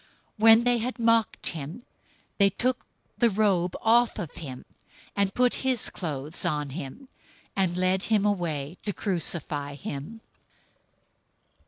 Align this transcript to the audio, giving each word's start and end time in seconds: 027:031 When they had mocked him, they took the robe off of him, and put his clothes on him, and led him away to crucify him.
027:031 0.39 0.39
When 0.43 0.63
they 0.63 0.77
had 0.79 0.97
mocked 0.99 1.49
him, 1.49 1.83
they 2.39 2.49
took 2.49 2.87
the 3.19 3.29
robe 3.29 3.75
off 3.83 4.17
of 4.17 4.31
him, 4.31 4.65
and 5.15 5.31
put 5.35 5.57
his 5.57 5.91
clothes 5.91 6.43
on 6.43 6.71
him, 6.71 7.07
and 7.55 7.77
led 7.77 8.05
him 8.05 8.25
away 8.25 8.79
to 8.87 8.93
crucify 8.93 9.75
him. 9.75 10.21